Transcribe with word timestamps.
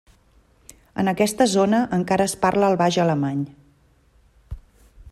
En 1.03 1.11
aquesta 1.11 1.47
zona, 1.51 1.83
encara 1.99 2.27
es 2.31 2.35
parla 2.47 2.73
el 2.73 2.81
baix 2.83 3.01
alemany. 3.07 3.47